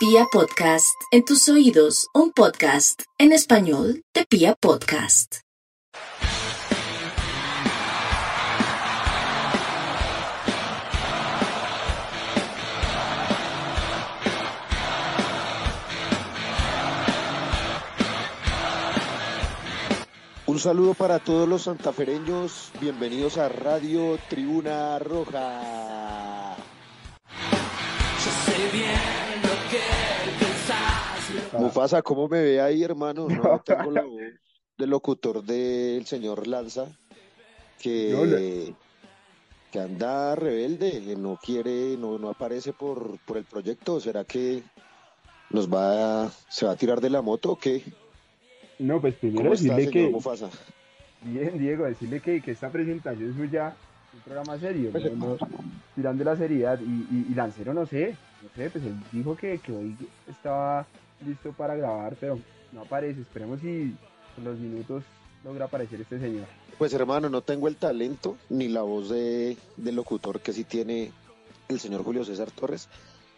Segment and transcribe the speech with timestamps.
[0.00, 5.40] Pia Podcast, en tus oídos, un podcast en español de Pia Podcast.
[20.46, 26.56] Un saludo para todos los santafereños, bienvenidos a Radio Tribuna Roja.
[31.58, 33.28] Mufasa, ¿cómo me ve ahí, hermano?
[33.28, 34.20] No tengo la voz
[34.76, 36.86] del locutor del señor Lanza,
[37.80, 38.74] que,
[39.72, 44.00] que anda rebelde, que no quiere, no, no aparece por, por el proyecto.
[44.00, 44.62] ¿Será que
[45.50, 47.82] nos va, a- se va a tirar de la moto o qué?
[48.78, 50.50] No, pues primero ¿Cómo está, decirle señor que, Mufasa?
[51.22, 55.36] bien, Diego, decirle que, que esta presentación es un programa serio, ¿no?
[55.36, 55.38] No,
[55.94, 56.80] tirando la seriedad.
[56.80, 59.96] Y, y, y Lancero, no sé, no sé, pues él dijo que, que hoy
[60.28, 60.86] estaba
[61.24, 62.38] listo para grabar, pero
[62.72, 63.20] no aparece.
[63.20, 63.94] Esperemos si
[64.34, 65.04] con los minutos
[65.44, 66.46] logra aparecer este señor.
[66.78, 71.12] Pues hermano, no tengo el talento ni la voz de, locutor que sí tiene
[71.68, 72.88] el señor Julio César Torres,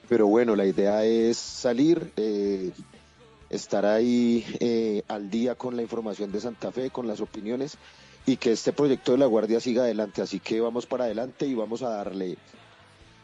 [0.08, 2.70] pero bueno, la idea es salir, eh,
[3.50, 7.76] estar ahí eh, al día con la información de Santa Fe, con las opiniones
[8.24, 11.54] y que este proyecto de la Guardia siga adelante, así que vamos para adelante y
[11.54, 12.36] vamos a darle.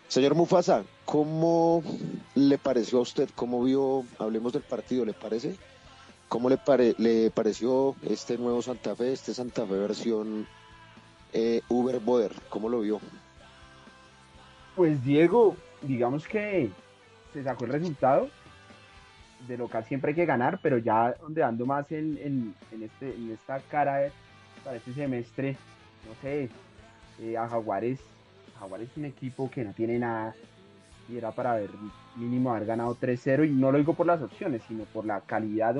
[0.08, 1.82] Señor Mufasa, ¿cómo
[2.34, 3.28] le pareció a usted?
[3.34, 4.04] ¿Cómo vio?
[4.18, 5.56] Hablemos del partido, ¿le parece?
[6.28, 10.46] ¿Cómo le, pare- le pareció este nuevo Santa Fe, este Santa Fe versión
[11.32, 12.32] eh, Uber Boder?
[12.48, 13.00] ¿Cómo lo vio?
[14.76, 16.70] Pues Diego, digamos que
[17.32, 18.28] se sacó el resultado.
[19.46, 23.30] De local siempre hay que ganar, pero ya ondeando más en, en, en este, en
[23.32, 24.10] esta cara
[24.64, 25.56] para este semestre,
[26.06, 26.48] no sé,
[27.20, 28.00] eh, a Jaguares,
[28.58, 30.34] Jaguares es un equipo que no tiene nada
[31.08, 31.70] y era para haber
[32.16, 35.76] mínimo haber ganado 3-0 y no lo digo por las opciones, sino por la calidad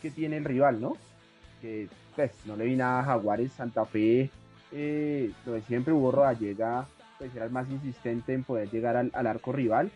[0.00, 0.96] que tiene el rival, ¿no?
[1.60, 4.30] Que pues no le vi nada a Jaguares, Santa Fe,
[4.72, 6.86] eh, lo de siempre Hugo Rodallega
[7.18, 9.90] pues era el más insistente en poder llegar al, arco rival.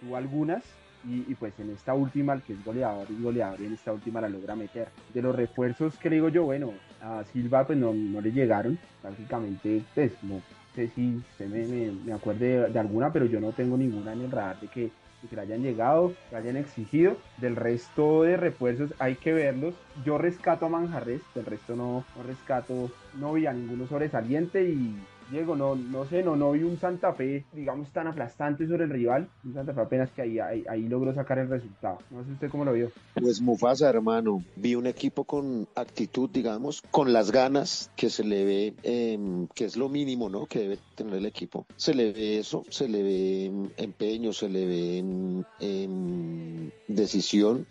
[0.00, 0.62] Tuvo algunas
[1.08, 3.92] y, y, pues en esta última, el que es goleador y goleador, y en esta
[3.92, 4.88] última la logra meter.
[5.14, 8.78] De los refuerzos que le digo yo, bueno, a Silva pues no, no le llegaron,
[9.00, 10.42] prácticamente, pues no
[10.76, 14.30] sé si usted me, me, acuerde de, alguna, pero yo no tengo ninguna en el
[14.30, 14.90] radar de que,
[15.22, 17.16] de que hayan llegado, que hayan exigido.
[17.38, 19.74] Del resto de refuerzos hay que verlos.
[20.04, 24.94] Yo rescato a Manjarres, del resto no, no rescato, no vi a ninguno sobresaliente y
[25.30, 28.90] Diego, no, no sé, no, no vi un Santa Fe, digamos, tan aplastante sobre el
[28.90, 29.28] rival.
[29.44, 31.98] Un Santa Fe apenas que ahí, ahí, logró sacar el resultado.
[32.10, 32.90] No sé usted cómo lo vio.
[33.14, 38.44] Pues Mufasa, hermano, vi un equipo con actitud, digamos, con las ganas que se le
[38.44, 39.18] ve, eh,
[39.54, 40.46] que es lo mínimo, ¿no?
[40.46, 41.66] Que debe tener el equipo.
[41.76, 47.66] Se le ve eso, se le ve em, empeño, se le ve em, em, decisión,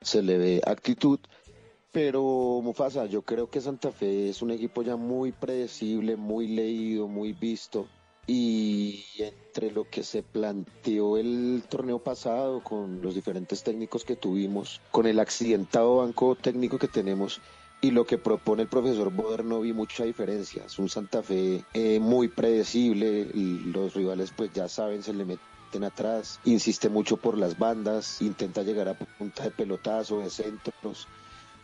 [0.00, 1.20] se le ve actitud.
[1.92, 7.08] Pero Mufasa, yo creo que Santa Fe es un equipo ya muy predecible, muy leído,
[7.08, 7.88] muy visto.
[8.26, 14.80] Y entre lo que se planteó el torneo pasado con los diferentes técnicos que tuvimos,
[14.90, 17.40] con el accidentado banco técnico que tenemos
[17.80, 20.64] y lo que propone el profesor Boder no vi mucha diferencia.
[20.66, 25.84] Es un Santa Fe eh, muy predecible, los rivales pues ya saben, se le meten
[25.84, 31.06] atrás, insiste mucho por las bandas, intenta llegar a punta de pelotazo, de centros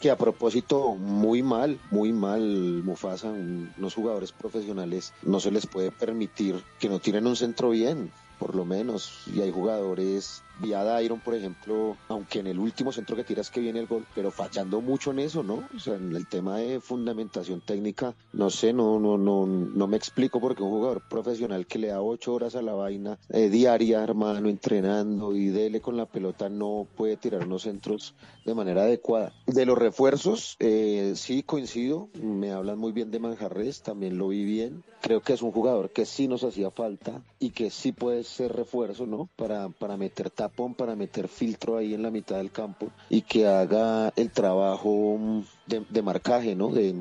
[0.02, 5.64] que a propósito, muy mal, muy mal, Mufasa, un- unos jugadores profesionales no se les
[5.68, 10.84] puede permitir que no tiren un centro bien, por lo menos, y hay jugadores, vía
[10.84, 14.30] Dairon, por ejemplo, aunque en el último centro que tiras que viene el gol, pero
[14.30, 15.64] fallando mucho en eso, ¿no?
[15.74, 19.96] O sea, en el tema de fundamentación técnica, no sé, no, no, no, no me
[19.96, 24.02] explico porque un jugador profesional que le da ocho horas a la vaina eh, diaria,
[24.02, 28.14] hermano, entrenando y dele con la pelota, no puede tirar unos centros
[28.44, 29.32] de manera adecuada.
[29.46, 34.44] De los refuerzos, eh, sí coincido, me hablan muy bien de Manjarres, también lo vi
[34.44, 34.84] bien.
[35.00, 38.52] Creo que es un jugador que sí nos hacía falta y que sí puede ser
[38.52, 39.28] refuerzo, ¿no?
[39.36, 43.46] Para, para meter tapón, para meter filtro ahí en la mitad del campo y que
[43.46, 45.42] haga el trabajo mm,
[45.88, 46.68] de, marcaje, ¿no?
[46.68, 46.92] De,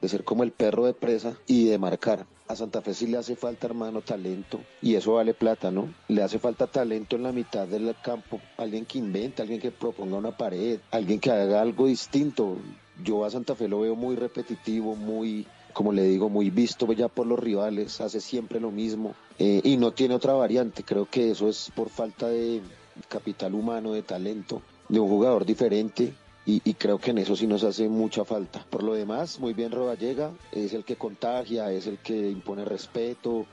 [0.00, 2.24] de ser como el perro de presa y de marcar.
[2.46, 5.92] A Santa Fe sí le hace falta, hermano, talento y eso vale plata, ¿no?
[6.08, 10.16] Le hace falta talento en la mitad del campo, alguien que invente, alguien que proponga
[10.16, 12.56] una pared, alguien que haga algo distinto.
[13.04, 17.08] Yo a Santa Fe lo veo muy repetitivo, muy, como le digo, muy visto ya
[17.08, 20.82] por los rivales, hace siempre lo mismo eh, y no tiene otra variante.
[20.82, 22.62] Creo que eso es por falta de
[23.06, 26.14] capital humano, de talento, de un jugador diferente
[26.46, 28.64] y, y, creo que en eso sí nos hace mucha falta.
[28.70, 33.46] Por lo demás, muy bien Rodallega, es el que contagia, es el que impone respeto,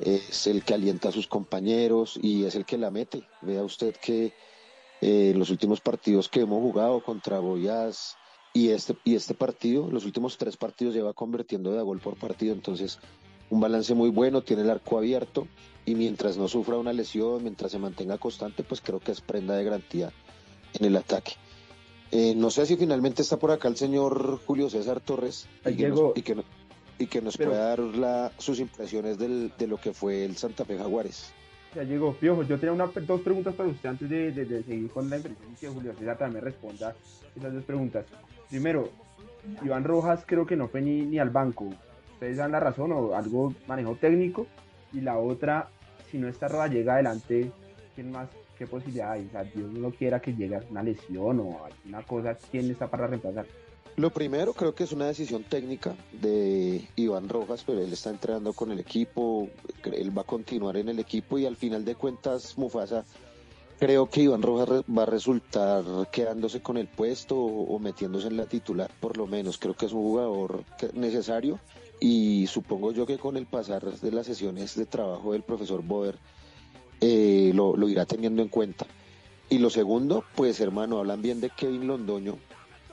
[0.00, 3.22] es el que alienta a sus compañeros y es el que la mete.
[3.42, 4.32] Vea usted que
[5.06, 8.16] Eh, los últimos partidos que hemos jugado contra Boyas
[8.54, 12.16] y este, y este partido, los últimos tres partidos lleva convirtiendo de a gol por
[12.16, 12.98] partido, entonces
[13.50, 15.46] un balance muy bueno, tiene el arco abierto
[15.86, 19.56] y mientras no sufra una lesión, mientras se mantenga constante, pues creo que es prenda
[19.56, 20.12] de garantía
[20.78, 21.32] en el ataque.
[22.10, 25.88] Eh, no sé si finalmente está por acá el señor Julio César Torres y que,
[25.88, 26.36] nos, y que,
[26.98, 30.64] y que nos pueda dar la, sus impresiones del, de lo que fue el Santa
[30.64, 31.32] Fe Jaguares.
[31.74, 32.44] Ya llegó, Piojo.
[32.44, 35.68] Yo tenía una, dos preguntas para usted antes de, de, seguir con la impresión que
[35.68, 36.94] Julio César también responda
[37.34, 38.06] esas dos preguntas.
[38.48, 38.90] Primero,
[39.64, 41.68] Iván Rojas creo que no fue ni, ni al banco.
[42.12, 44.46] ¿Ustedes dan la razón o algo manejo técnico?
[44.94, 45.68] Y la otra,
[46.10, 47.50] si no está llega adelante,
[47.94, 48.28] ¿quién más?
[48.56, 49.26] ¿Qué posibilidad hay?
[49.26, 53.08] O sea, Dios no quiera que llegue una lesión o alguna cosa, ¿quién está para
[53.08, 53.46] reemplazar?
[53.96, 58.52] Lo primero creo que es una decisión técnica de Iván Rojas, pero él está entrenando
[58.52, 59.48] con el equipo,
[59.84, 63.04] él va a continuar en el equipo y al final de cuentas Mufasa
[63.78, 68.46] creo que Iván Rojas va a resultar quedándose con el puesto o, metiéndose en la
[68.46, 69.58] titular, por lo menos.
[69.58, 70.64] Creo que es un jugador
[70.94, 71.60] necesario
[72.00, 76.18] y supongo yo que con el pasar de las sesiones de trabajo del profesor Boer
[77.00, 78.86] eh, lo, irá teniendo en cuenta.
[79.50, 82.38] Y lo segundo, pues hermano, hablan bien de Kevin Londoño.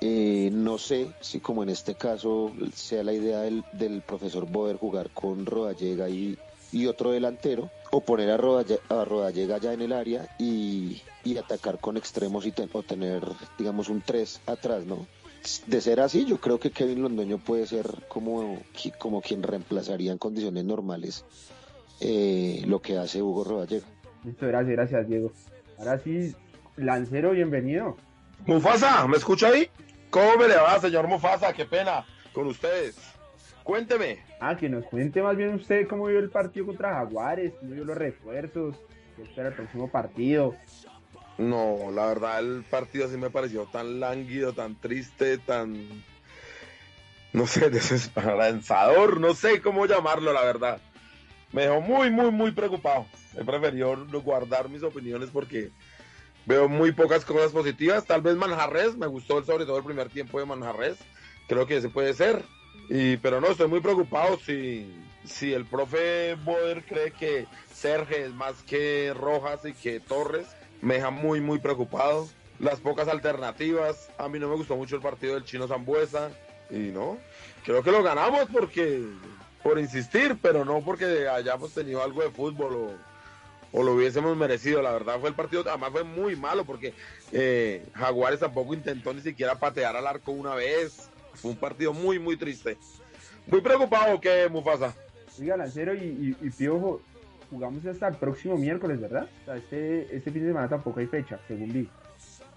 [0.02, 4.78] Eh, no sé si como en este caso sea la idea del, del profesor Boer
[4.78, 6.38] jugar con Rodallega y,
[6.72, 11.02] y otro delantero o poner a, Rodallega, ya en el área y,
[11.38, 13.24] atacar con extremos y o tener,
[13.58, 15.06] digamos, un 3 atrás, ¿no?
[15.66, 18.62] De ser así, yo creo que Kevin Londoño puede ser como,
[19.00, 21.26] como quien reemplazaría en condiciones normales
[22.00, 23.86] eh, lo que hace Hugo Rodallega.
[24.24, 25.32] Listo, gracias, gracias, Diego.
[25.80, 26.36] Ahora sí,
[26.78, 27.98] Lancero, bienvenido.
[28.46, 29.68] Mufasa, ¿me escucha ahí?
[30.12, 31.54] ¿Cómo me le va, señor Mufasa?
[31.54, 32.98] Qué pena con ustedes.
[33.64, 34.20] Cuénteme.
[34.40, 37.86] Ah, que nos cuente más bien usted cómo vio el partido contra Jaguares, cómo vio
[37.86, 38.76] los refuerzos,
[39.16, 40.56] qué espera el próximo partido.
[41.42, 46.04] No, la verdad el partido así me pareció tan lánguido, tan triste, tan,
[47.34, 50.80] no sé, desesperanzador, no sé cómo llamarlo, la verdad.
[51.52, 53.08] Me dejó muy, muy, muy preocupado.
[53.36, 55.72] He preferido guardar mis opiniones porque
[56.46, 58.06] veo muy pocas cosas positivas.
[58.06, 60.98] Tal vez Manjarres, me gustó sobre todo el primer tiempo de Manjarres.
[61.48, 62.46] Creo que ese puede ser.
[62.88, 64.94] Y, pero no, estoy muy preocupado si,
[65.26, 70.48] si el profe Boder cree que Sergio es más que Rojas y que Torres.
[70.82, 72.28] Me deja muy, muy preocupado.
[72.60, 74.10] Las pocas alternativas.
[74.18, 76.32] A mí no me gustó mucho el partido del chino Zambuesa.
[76.70, 77.18] Y no,
[77.66, 79.04] creo que lo ganamos porque,
[79.62, 82.98] por insistir, pero no porque hayamos tenido algo de fútbol
[83.74, 84.82] o, lo hubiésemos merecido.
[84.82, 86.94] La verdad fue el partido, además fue muy malo porque
[87.32, 91.10] eh, Jaguares tampoco intentó ni siquiera patear al arco una vez.
[91.34, 92.78] Fue un partido muy, muy triste.
[93.48, 94.96] Muy preocupado que Mufasa.
[95.40, 97.02] Oiga, Lancero y, y, Piojo,
[97.52, 99.28] jugamos hasta el próximo miércoles, ¿verdad?
[99.56, 101.88] este, este fin de semana tampoco hay fecha, según vi.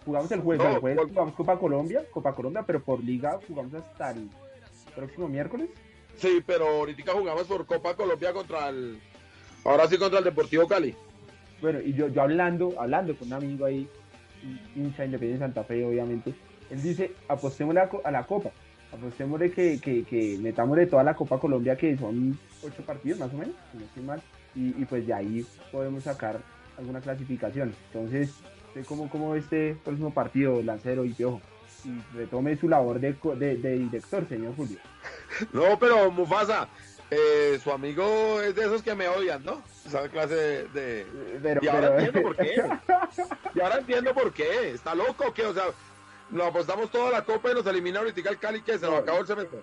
[0.07, 4.13] Jugamos el jueves, el jueves jugamos Copa Colombia, Copa Colombia, pero por liga jugamos hasta
[4.13, 4.31] el
[4.95, 5.69] próximo miércoles.
[6.17, 8.99] Sí, pero ahorita jugamos por Copa Colombia contra el,
[9.65, 10.95] ahora sí contra el Deportivo Cali.
[11.61, 13.89] Bueno, y yo, yo hablando, hablando con un amigo ahí,
[14.77, 16.35] hincha independiente de Santa Fe, obviamente,
[16.71, 18.51] él dice, apostemos a la Copa
[18.95, 23.37] apostémosle que, que, que metámosle toda la Copa Colombia, que son ocho partidos más o
[23.37, 24.23] menos, si no estoy mal,
[24.55, 26.41] y, y, pues de ahí podemos sacar
[26.79, 27.75] alguna clasificación.
[27.93, 28.35] Entonces,
[28.87, 31.41] cómo, cómo este próximo partido, Lancero y Piojo?
[31.85, 34.79] Y retome su labor de, de, de director, señor Julio.
[35.53, 36.69] No, pero Mufasa,
[37.11, 39.63] eh, su amigo es de esos que me odian, ¿no?
[39.85, 41.07] Esa clase de...
[41.43, 42.55] Pero, y ahora entiendo por qué.
[43.55, 44.71] y ahora entiendo por qué.
[44.71, 45.45] ¿Está loco o qué?
[45.45, 45.65] O sea,
[46.31, 49.19] nos apostamos toda la copa y nos elimina ahorita el Cali que se nos acabó
[49.19, 49.61] el semestre.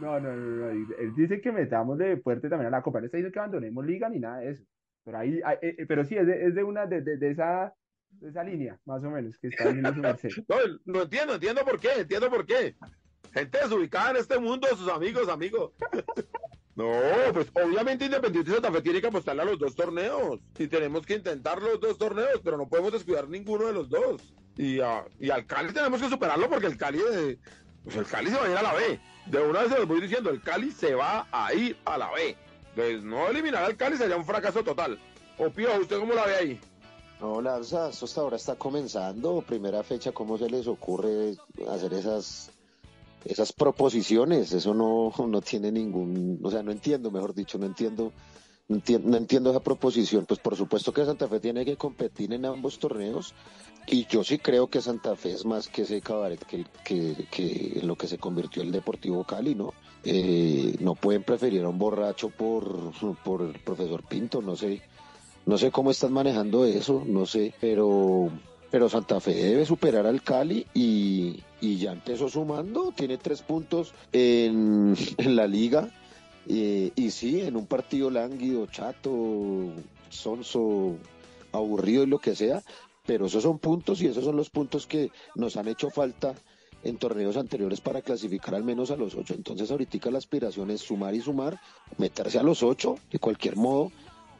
[0.00, 3.00] No, no, no, no, Él dice que metamos de fuerte también a la copa.
[3.00, 4.64] No está diciendo que abandonemos liga ni nada de eso.
[5.04, 7.74] Pero ahí, eh, eh, pero sí, es de, es de una, de, de, esa,
[8.10, 10.28] de esa línea, más o menos, que está viendo su merced.
[10.84, 12.76] no, entiendo, entiendo por qué, entiendo por qué.
[13.32, 15.72] Gente desubicada en este mundo, sus amigos, amigos.
[16.76, 16.88] No,
[17.34, 20.40] pues obviamente Independiente Santa Fe tiene que apostarle a los dos torneos.
[20.58, 24.32] Y tenemos que intentar los dos torneos, pero no podemos descuidar ninguno de los dos.
[24.56, 27.00] Y, y al Cali tenemos que superarlo porque el Cali,
[27.84, 29.00] pues el Cali se va a ir a la B.
[29.26, 32.10] De una vez se los voy diciendo, el Cali se va a ir a la
[32.10, 32.36] B.
[32.70, 34.98] Entonces, no eliminar al Cali sería un fracaso total.
[35.38, 36.60] O Pío, ¿usted cómo la ve ahí?
[37.20, 39.42] No, Lanza, esto hasta ahora está comenzando.
[39.42, 41.34] Primera fecha, ¿cómo se les ocurre
[41.68, 42.50] hacer esas
[43.24, 48.12] esas proposiciones, eso no, no tiene ningún, o sea, no entiendo, mejor dicho, no entiendo,
[48.68, 50.26] no entiendo, esa proposición.
[50.26, 53.34] Pues por supuesto que Santa Fe tiene que competir en ambos torneos
[53.86, 57.78] y yo sí creo que Santa Fe es más que ese cabaret que, que, que
[57.80, 59.72] en lo que se convirtió el Deportivo Cali, ¿no?
[60.04, 64.80] Eh, no pueden preferir a un borracho por, por el profesor Pinto, no sé,
[65.44, 68.30] no sé cómo están manejando eso, no sé, pero
[68.70, 74.96] pero Santa Fe debe superar al Cali y, ya empezó sumando, tiene tres puntos en,
[75.18, 75.90] la liga
[76.48, 79.10] eh, y sí, en un partido lánguido, chato,
[80.08, 80.96] sonso,
[81.52, 82.62] aburrido y lo que sea,
[83.10, 86.32] pero esos son puntos y esos son los puntos que nos han hecho falta
[86.84, 89.34] en torneos anteriores para clasificar al menos a los ocho.
[89.34, 91.60] Entonces ahorita la aspiración es sumar y sumar,
[91.98, 93.90] meterse a los ocho de cualquier modo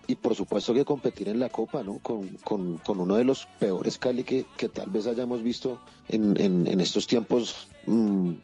[0.07, 1.99] y por supuesto que competir en la Copa, ¿no?
[1.99, 7.67] Con, uno de los peores Cali que, tal vez hayamos visto en, en, estos tiempos,
[7.87, 8.35] mm,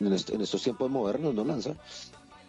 [0.00, 1.74] en, estos tiempos modernos, ¿no, Lanza?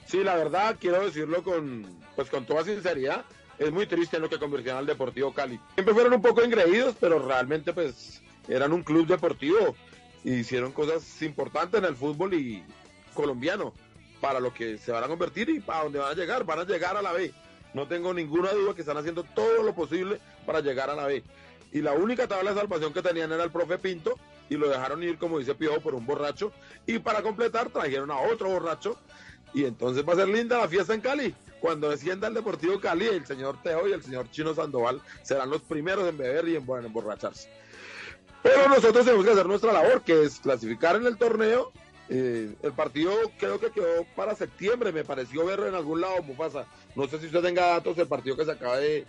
[0.06, 3.26] Sí, la verdad, quiero decirlo con, pues con toda sinceridad,
[3.60, 5.60] es muy triste lo que convirtieron al Deportivo Cali.
[5.74, 9.76] Siempre fueron un poco engreídos, pero realmente pues eran un club deportivo
[10.24, 12.64] y hicieron cosas importantes en el fútbol y
[13.14, 13.74] colombiano
[14.22, 16.64] para lo que se van a convertir y para dónde van a llegar, van a
[16.64, 17.34] llegar a la B
[17.76, 21.22] no tengo ninguna duda que están haciendo todo lo posible para llegar a la B.
[21.74, 24.18] Y la única tabla de salvación que tenían era el profe Pinto
[24.50, 26.54] y lo dejaron ir, como dice Piojo, por un borracho.
[26.88, 28.98] Y para completar, trajeron a otro borracho.
[29.54, 31.36] Y entonces va a ser linda la fiesta en Cali.
[31.66, 35.64] Cuando descienda el Deportivo Cali, el señor Teo y el señor Chino Sandoval serán los
[35.64, 37.50] primeros en beber y en, emborracharse.
[38.44, 41.72] Pero nosotros tenemos que hacer nuestra labor, que es clasificar en el torneo
[42.08, 46.68] eh, el partido creo que quedó para septiembre, me pareció verlo en algún lado, Mufasa.
[46.96, 49.04] No sé si usted tenga datos del partido que se acaba de,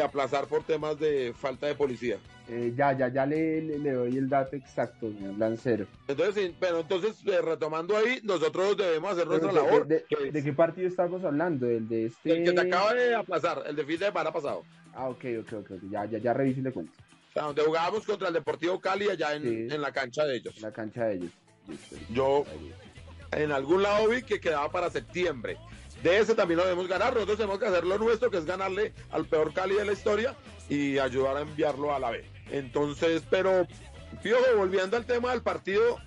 [0.00, 2.18] aplazar por temas de falta de policía.
[2.48, 5.86] Eh, ya, ya, ya le, le, doy el dato exacto, señor Lancero.
[6.06, 9.86] Entonces, pero entonces, eh, retomando ahí, nosotros debemos hacer nuestra labor.
[9.86, 11.68] De, qué partido estamos hablando?
[11.68, 12.32] ¿El de este...?
[12.32, 14.62] El que se acaba de aplazar, el de fin de semana pasado.
[14.94, 16.92] Ah, ok, ok, ok, ya, ya, ya reviso y le cuento.
[17.34, 20.60] donde jugábamos contra el Deportivo Cali allá en, en la cancha de ellos.
[20.60, 21.30] La cancha de ellos.
[22.10, 22.44] Yo
[23.32, 25.56] en algún lado vi que quedaba para septiembre.
[26.02, 27.14] De ese también lo debemos ganar.
[27.14, 30.34] Nosotros tenemos que hacer lo nuestro, que es ganarle al peor Cali de la historia
[30.68, 32.24] y ayudar a enviarlo a la B.
[32.50, 33.66] Entonces, pero,
[34.22, 35.98] Piojo, volviendo al tema del partido,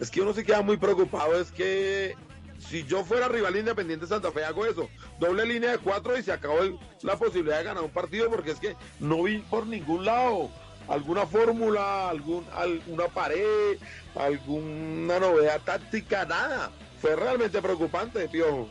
[0.00, 1.38] es que uno se queda muy preocupado.
[1.38, 2.14] Es que
[2.58, 4.88] si yo fuera rival independiente Santa Fe, hago eso.
[5.20, 6.58] Doble línea de cuatro y se acabó
[7.02, 10.50] la posibilidad de ganar un partido porque es que no vi por ningún lado
[10.88, 13.78] alguna fórmula, algún, alguna pared,
[14.14, 16.70] alguna novedad táctica, nada.
[17.00, 18.68] Fue realmente preocupante, Piojo.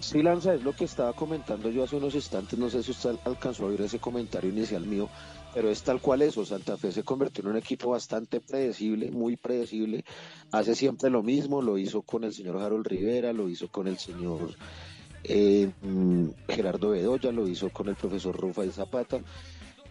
[0.00, 3.16] Sí, Lanza, es lo que estaba comentando yo hace unos instantes, no sé si usted
[3.24, 5.08] alcanzó a oír ese comentario inicial mío,
[5.54, 9.36] pero es tal cual eso, Santa Fe se convirtió en un equipo bastante predecible, muy
[9.36, 10.04] predecible,
[10.52, 13.96] hace siempre lo mismo, lo hizo con el señor Harold Rivera, lo hizo con el
[13.96, 14.54] señor
[15.24, 19.20] eh, mm, Gerardo Bedoya, lo hizo con el profesor Rufa y Zapata,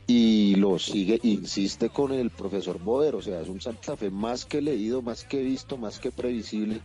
[0.06, 4.46] y lo sigue, insiste con el profesor Boder, o sea, es un Santa Fe más
[4.46, 6.82] que leído, más que visto, más que previsible.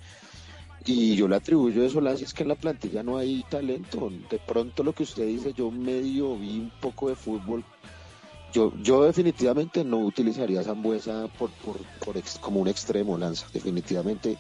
[0.87, 4.11] Y yo le atribuyo eso, Lance, es que en la plantilla no hay talento.
[4.31, 7.65] De pronto lo que usted dice, yo medio vi un poco de fútbol.
[8.53, 13.47] Yo, yo definitivamente no utilizaría a Zambuesa por, por, por como un extremo, Lanza.
[13.53, 14.37] Definitivamente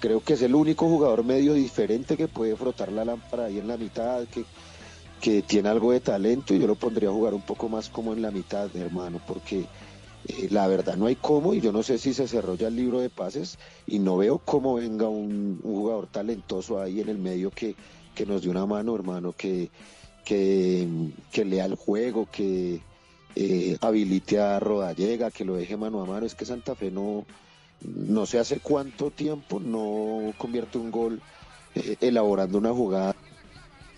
[0.00, 3.68] creo que es el único jugador medio diferente que puede frotar la lámpara ahí en
[3.68, 4.44] la mitad, que
[5.20, 8.12] que tiene algo de talento y yo lo pondría a jugar un poco más como
[8.12, 9.64] en la mitad, hermano, porque
[10.28, 12.76] eh, la verdad no hay cómo y yo no sé si se cerró ya el
[12.76, 17.50] libro de pases y no veo cómo venga un, jugador talentoso ahí en el medio
[17.50, 17.76] que,
[18.14, 19.70] que nos dé una mano, hermano, que,
[20.24, 22.80] que, lea el juego, que
[23.36, 26.26] eh, habilite a Rodallega, que lo deje mano a mano.
[26.26, 27.24] Es que Santa Fe no,
[27.82, 31.20] no sé hace cuánto tiempo no convierte un gol
[31.76, 33.14] eh, elaborando una jugada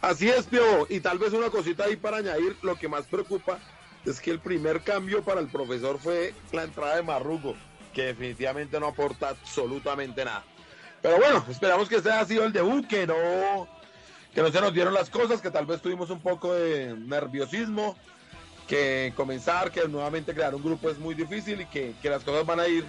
[0.01, 0.87] Así es, Pio.
[0.89, 3.59] Y tal vez una cosita ahí para añadir, lo que más preocupa
[4.11, 7.55] es que el primer cambio para el profesor fue la entrada de Marrugo,
[7.93, 10.45] que definitivamente no aporta absolutamente nada.
[11.03, 13.69] Pero bueno, esperamos que este haya sido el debut, que no,
[14.35, 17.97] que no se nos dieron las cosas, que tal vez tuvimos un poco de nerviosismo,
[18.67, 22.45] que comenzar, que nuevamente crear un grupo es muy difícil y que, que las cosas
[22.45, 22.85] van a ir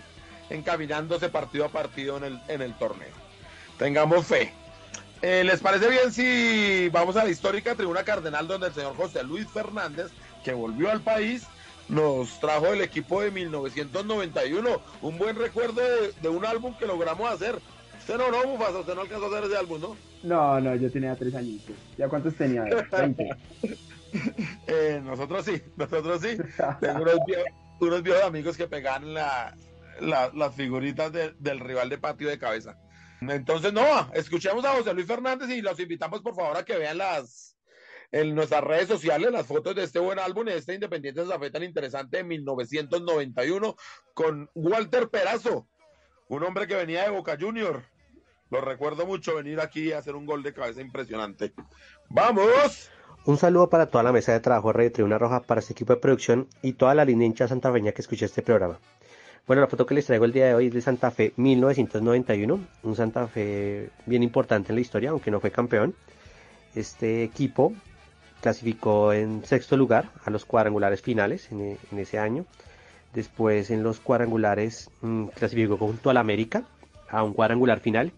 [0.50, 3.14] encaminándose partido a partido en el, en el torneo.
[3.78, 4.52] Tengamos fe.
[5.22, 9.24] Eh, ¿Les parece bien si vamos a la histórica tribuna cardenal donde el señor José
[9.24, 10.08] Luis Fernández,
[10.43, 11.48] que volvió al país,
[11.88, 14.81] nos trajo el equipo de 1991?
[15.01, 15.81] Un buen recuerdo
[16.22, 17.60] de, un álbum que logramos hacer.
[18.00, 19.96] Usted no, no, Mufasa, usted no alcanzó a hacer ese álbum, ¿no?
[20.24, 21.62] No, no, yo tenía tres años.
[21.98, 22.63] ¿Ya cuántos tenía?
[22.63, 23.29] 20.
[24.67, 26.38] eh, nosotros sí, nosotros sí.
[26.79, 27.05] Tengo
[27.79, 29.55] unos viejos, amigos que pegan la,
[30.01, 32.77] las figuritas del rival de patio de cabeza.
[33.22, 36.98] Entonces, no, escuchemos a José Luis Fernández y los invitamos por favor a que vean
[36.98, 37.49] las
[38.12, 41.63] en nuestras redes sociales las fotos de este buen álbum, de este Independiente Zafé tan
[41.63, 43.75] interesante de 1991
[44.13, 45.68] con Walter Perazo,
[46.28, 47.84] un hombre que venía de Boca Junior.
[48.50, 51.54] Lo recuerdo mucho venir aquí a hacer un gol de cabeza impresionante.
[52.10, 52.89] ¡Vamos!
[53.25, 55.94] Un saludo para toda la mesa de trabajo de Radio Tribuna Roja, para este equipo
[55.94, 58.80] de producción y toda la línea hincha santafeña que escucha este programa.
[59.46, 62.60] Bueno, la foto que les traigo el día de hoy es de Santa Fe 1991,
[62.84, 65.94] un Santa Fe bien importante en la historia, aunque no fue campeón.
[66.75, 67.74] Este equipo
[68.41, 72.46] clasificó en sexto lugar a los cuadrangulares finales en, ese año.
[73.13, 76.63] Después en los cuadrangulares mm, clasificó junto al América
[77.10, 78.12] a un cuadrangular final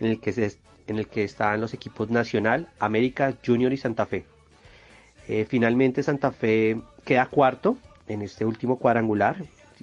[0.00, 4.06] en el que, se, en el que estaban los equipos Nacional, América, Junior y Santa
[4.06, 4.24] Fe.
[5.28, 9.36] Eh, finalmente Santa Fe queda cuarto en este último cuadrangular,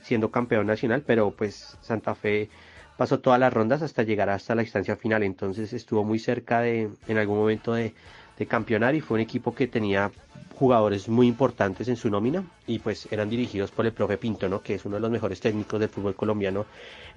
[0.03, 2.50] siendo campeón nacional, pero pues Santa Fe
[2.98, 6.89] pasó todas las rondas hasta llegar hasta la instancia final, entonces estuvo muy cerca de
[7.07, 7.95] en algún momento de,
[8.41, 10.10] de campeonar y fue un equipo que tenía
[10.55, 14.63] jugadores muy importantes en su nómina y pues eran dirigidos por el profe Pinto, ¿no?
[14.63, 16.65] que es uno de los mejores técnicos del fútbol colombiano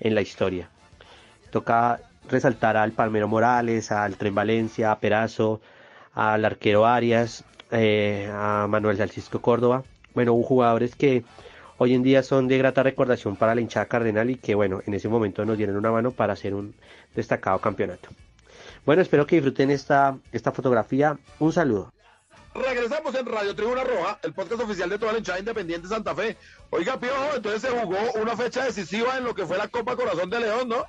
[0.01, 0.69] en la historia.
[1.51, 5.63] Toca resaltar al Palmero Morales, al Tren Valencia, a Perazo,
[6.13, 9.83] al arquero Arias, eh, a Manuel Salcisco Córdoba.
[10.15, 11.25] Bueno, jugadores que
[11.79, 14.93] hoy en día son de grata recordación para la hinchada cardenal y que bueno, en
[14.93, 16.75] ese momento nos dieron una mano para hacer un
[17.15, 18.11] destacado campeonato.
[18.85, 21.19] Bueno, espero que disfruten esta, esta fotografía.
[21.39, 21.93] Un saludo.
[22.55, 26.37] Regresamos en Radio Tribuna Roja, el podcast oficial de toda la hinchada independiente Santa Fe.
[26.71, 30.31] Oiga, Piojo, entonces se jugó una fecha decisiva en lo que fue la Copa Corazón
[30.31, 30.85] de León, ¿no?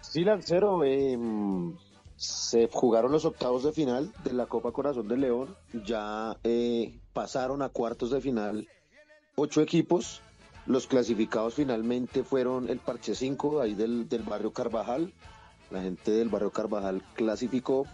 [0.00, 1.76] Sí, Lancero, em,
[2.16, 5.54] se jugaron los octavos de final de la Copa Corazón de León.
[5.72, 8.66] Ya eh, pasaron a cuartos de final
[9.34, 10.22] ocho equipos.
[10.66, 15.12] Los clasificados finalmente fueron el Parche 5, ahí del, barrio Carvajal.
[15.70, 17.86] La gente del barrio Carvajal clasificó.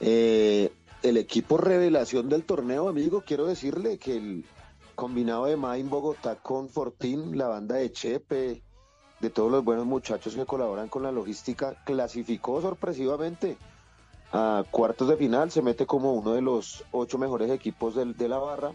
[0.00, 4.44] Eh, el equipo revelación del torneo, amigo, quiero decirle que el
[4.94, 8.62] combinado de Main Bogotá con Fortín, la banda de Chepe,
[9.20, 13.56] de todos los buenos muchachos que colaboran con la logística, clasificó sorpresivamente
[14.32, 18.38] a cuartos de final, se mete como uno de los ocho mejores equipos de, la
[18.38, 18.72] barra.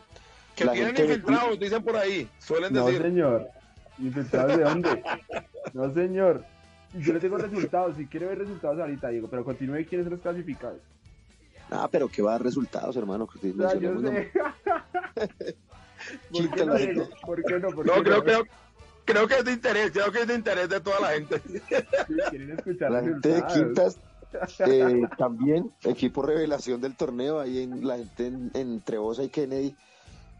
[0.55, 3.00] Que tienen infiltrados, dicen por ahí, suelen decir.
[3.00, 3.48] No, señor.
[3.98, 5.03] ¿Infiltrados de dónde?
[5.74, 6.46] no, señor.
[6.93, 10.21] Yo le tengo resultados, si quiere ver resultados ahorita, Diego, pero continúe quiénes son los
[10.21, 10.82] clasificados.
[11.69, 13.28] Ah, pero que va a dar resultados, hermano.
[13.28, 14.32] Que ah, yo sé.
[16.32, 16.73] ¿Por, qué no,
[17.25, 17.69] ¿Por qué no?
[17.69, 18.43] no, creo, creo,
[19.06, 21.41] creo que es de interés, creo que es de interés de toda la gente.
[22.80, 23.99] la gente de Quintas
[24.60, 29.75] eh, también, equipo revelación del torneo, ahí en la gente en, entre Trebosa y Kennedy.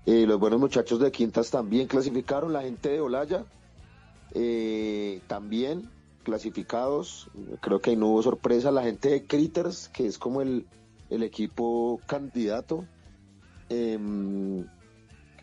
[0.06, 3.44] Eh, los buenos muchachos de Quintas también clasificaron, la gente de Olaya
[4.34, 5.90] eh, también
[6.24, 7.30] clasificados.
[7.62, 8.72] Creo que ahí no hubo sorpresa.
[8.72, 10.66] La gente de Critters, que es como el,
[11.10, 12.86] el equipo candidato,
[13.70, 14.66] em,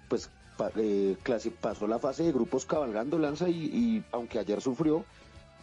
[0.09, 0.31] pues
[0.77, 1.17] eh,
[1.61, 5.05] pasó la fase de grupos cabalgando lanza y, aunque ayer sufrió,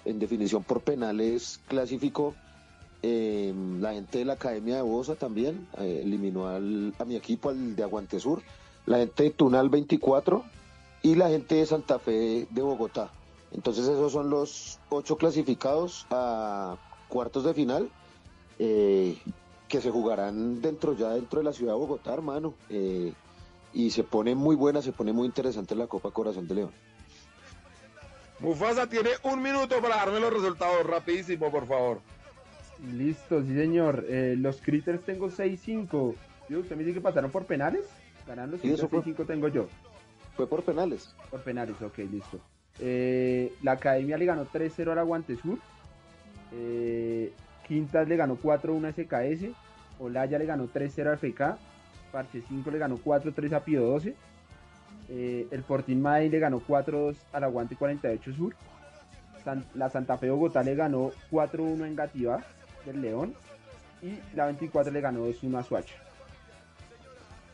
[0.06, 2.36] en definición por penales clasificó.
[3.02, 7.50] Em, la gente de la Academia de Bosa también eh, eliminó al, a mi equipo,
[7.50, 8.42] al de Aguante Sur.
[8.86, 10.44] La gente de Tunal 24
[11.02, 13.12] y la gente de Santa Fe de Bogotá.
[13.54, 17.90] Entonces esos son los ocho clasificados a cuartos de final
[18.60, 19.18] eh,
[19.68, 22.54] que se jugarán dentro ya dentro de la ciudad de Bogotá, hermano.
[22.70, 23.14] Eh,
[23.74, 26.72] y se pone muy buena, se pone muy interesante la Copa Corazón de León.
[28.40, 32.02] Mufasa tiene un minuto para darme los resultados, rapidísimo, por favor.
[32.92, 34.06] Listo, sí señor.
[34.10, 36.16] Eh, los critters tengo 6-5.
[36.50, 37.86] ¿Usted me dice que pasaron por penales?
[38.28, 39.68] Ganando 6-5 tengo yo.
[40.36, 41.16] Fue por penales.
[41.32, 42.40] Por penales, ok, listo.
[42.80, 43.23] Eh,
[43.62, 45.60] la Academia le ganó 3-0 al Aguante Sur.
[46.52, 47.34] Eh,
[47.68, 49.56] Quintas le ganó 4-1 a SKS.
[50.00, 51.58] Olaya le ganó 3-0 al FK.
[52.12, 54.16] Parche 5 le ganó 4-3 a Pío 12.
[55.10, 58.56] Eh, el Fortín Madrid le ganó 4-2 al Aguante 48 Sur.
[59.74, 62.44] la Santa Fe Bogotá le ganó 4-1 en Gativá
[62.86, 63.34] del León.
[64.02, 65.96] Y la 24 le ganó 2-1 a Suacha.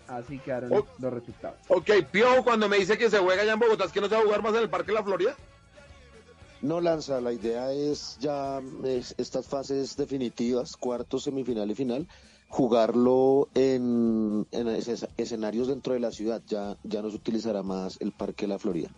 [0.07, 1.57] Así quedaron los resultados.
[1.67, 4.15] Ok, Pío, cuando me dice que se juega allá en Bogotá, ¿es que no se
[4.15, 5.35] va a jugar más en el Parque La Florida?
[6.61, 8.61] No, Lanza, la idea es ya
[9.17, 12.07] estas fases definitivas, cuarto, semifinal y final,
[12.49, 14.45] jugarlo en,
[15.17, 16.41] escenarios dentro de la ciudad.
[16.47, 18.89] Ya, ya no se utilizará más el Parque La Florida.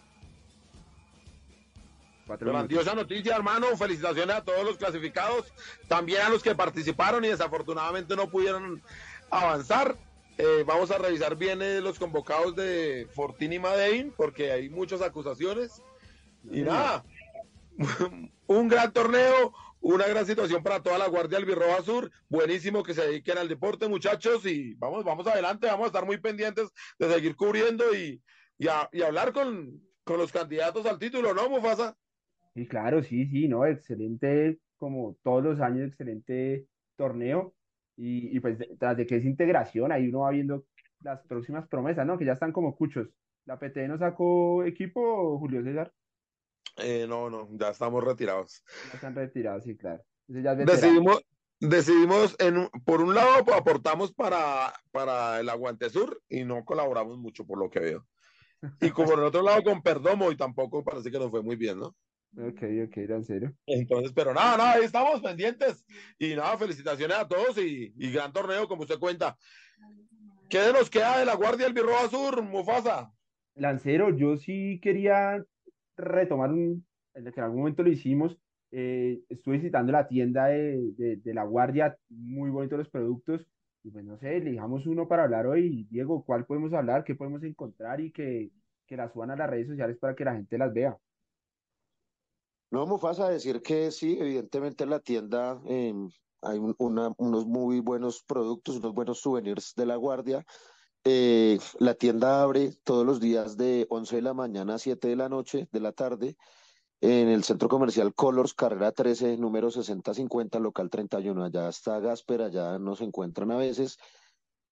[2.40, 3.68] Grandiosa noticia, hermano.
[3.78, 5.46] Felicitaciones a todos los clasificados,
[5.88, 8.82] también a los que participaron y desafortunadamente no pudieron
[9.30, 9.96] avanzar.
[10.38, 15.82] Eh, vamos a revisar bien eh, los convocados de Fortini Madein, porque hay muchas acusaciones.
[16.50, 17.04] Y nada,
[18.48, 22.12] un gran torneo, una gran situación para toda la Guardia Albirroja Sur.
[22.30, 24.46] Buenísimo que se dediquen al deporte, muchachos.
[24.46, 28.22] Y vamos, vamos adelante, vamos a estar muy pendientes de seguir cubriendo y,
[28.58, 31.96] y, hablar con, con, los candidatos al título, ¿no, Mufasa?
[32.54, 37.54] Sí, claro, sí, sí, no, excelente, como todos los años, excelente torneo.
[37.98, 40.66] Y, y pues tras de que es integración, ahí uno va viendo
[41.02, 42.18] las próximas promesas, ¿no?
[42.18, 43.08] Que ya están como cuchos.
[43.46, 45.92] ¿La PT no sacó equipo, Julio César?
[46.78, 48.64] Eh, no, no, ya estamos retirados.
[48.90, 50.04] Ya están retirados, sí, claro.
[50.28, 51.22] Ya decidimos,
[51.60, 57.18] decidimos en, por un lado, pues, aportamos para, para el Aguante Sur y no colaboramos
[57.18, 58.08] mucho por lo que veo.
[58.80, 61.56] Y como por el otro lado con Perdomo y tampoco parece que nos fue muy
[61.56, 61.96] bien, ¿no?
[62.38, 63.54] Ok, ok, en serio.
[63.66, 65.84] Entonces, pero nada, nada, ahí estamos pendientes.
[66.18, 69.36] Y nada, felicitaciones a todos y, y gran torneo, como usted cuenta.
[70.50, 73.12] ¿Qué nos queda de la Guardia del Birroa Sur, Mufasa?
[73.56, 75.44] Lancero, yo sí quería
[75.98, 78.38] retomar un, que en algún momento lo hicimos.
[78.72, 83.46] Eh, estuve visitando la tienda de, de, La Guardia, muy bonitos los productos.
[83.84, 85.88] Y pues no sé, elijamos uno para hablar hoy.
[85.90, 87.04] Diego, ¿cuál podemos hablar?
[87.04, 88.00] ¿Qué podemos encontrar?
[88.00, 88.52] Y que,
[88.88, 90.98] que las suban a las redes sociales para que la gente las vea.
[92.72, 96.10] No, Mufasa, decir que sí, evidentemente en la tienda em,
[96.42, 100.46] hay unos muy buenos productos, unos buenos souvenirs de La Guardia.
[101.04, 105.16] Eh, la tienda abre todos los días de 11 de la mañana a 7 de
[105.16, 106.38] la noche, de la tarde,
[107.02, 111.44] en el centro comercial Colors, carrera 13, número 6050, local 31.
[111.44, 113.98] Allá está Gasper, allá nos encuentran a veces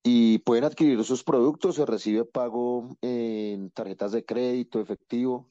[0.04, 1.76] y pueden adquirir sus productos.
[1.76, 5.50] Se recibe pago en tarjetas de crédito, efectivo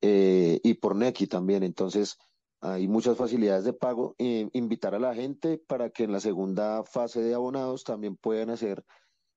[0.00, 1.64] eh, y por Nequi también.
[1.64, 2.18] Entonces,
[2.60, 4.14] hay muchas facilidades de pago.
[4.18, 8.50] Eh, invitar a la gente para que en la segunda fase de abonados también puedan
[8.50, 8.84] hacer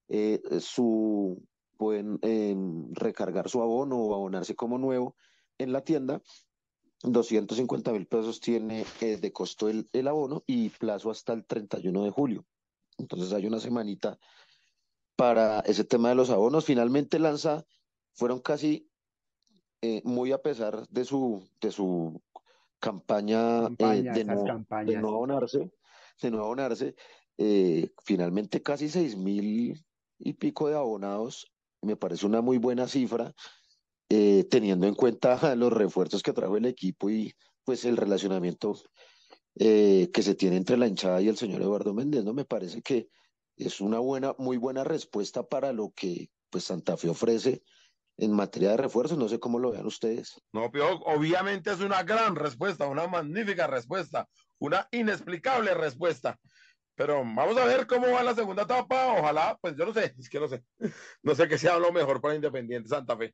[0.09, 1.41] eh, su,
[1.77, 2.19] pueden
[2.93, 5.15] recargar su abono o abonarse como nuevo
[5.57, 6.21] en la tienda.
[7.03, 12.09] 250 mil pesos tiene de costo el, el abono y plazo hasta el 31 de
[12.09, 12.45] julio.
[12.97, 14.19] Entonces hay una semanita
[15.15, 16.65] para ese tema de los abonos.
[16.65, 17.65] Finalmente lanza,
[18.13, 18.89] fueron casi
[19.81, 22.21] eh, muy a pesar de su, de su
[22.79, 24.43] campaña, eh, de, no,
[24.85, 25.71] de, no, abonarse,
[26.21, 26.95] de no abonarse,
[27.37, 29.81] eh, finalmente casi seis mil
[30.19, 31.51] y pico de abonados,
[31.81, 33.33] me parece una muy buena cifra,
[34.07, 38.75] teniendo en cuenta los refuerzos que trajo el equipo y pues el relacionamiento
[39.55, 42.33] que se tiene entre la hinchada y el señor Eduardo Méndez, ¿no?
[42.33, 43.09] Me parece que
[43.59, 47.61] es una buena, muy buena respuesta para lo que pues Santa Fe ofrece
[48.17, 49.17] en materia de refuerzos.
[49.17, 50.41] No sé cómo lo vean ustedes.
[50.53, 50.71] No,
[51.05, 54.27] obviamente es una gran respuesta, una magnífica respuesta,
[54.59, 56.39] una inexplicable respuesta.
[56.99, 59.13] Pero vamos a ver cómo va la segunda etapa.
[59.17, 60.61] Ojalá, pues yo no sé, es que no sé.
[61.23, 63.33] No sé qué sea lo mejor para Independiente Santa Fe.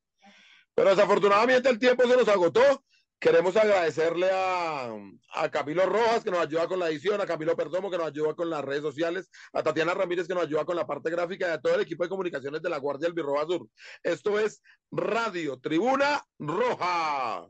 [0.75, 2.61] Pero desafortunadamente el tiempo se nos agotó.
[3.17, 4.93] Queremos agradecerle a,
[5.33, 8.35] a, Camilo Rojas, que nos ayuda con la edición, a Camilo Perdomo, que nos ayuda
[8.35, 11.51] con las redes sociales, a Tatiana Ramírez, que nos ayuda con la parte gráfica, y
[11.51, 13.67] a todo el equipo de comunicaciones de la Guardia del Birroba Sur.
[14.03, 17.47] Esto es Radio Tribuna Roja.